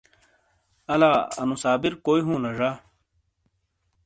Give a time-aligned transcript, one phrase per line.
[0.93, 2.71] الا انو صابر کوئی ہوں لا ڙا؟